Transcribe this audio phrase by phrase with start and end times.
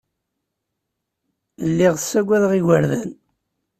[1.69, 3.09] Lliɣ ssagadeɣ igerdan.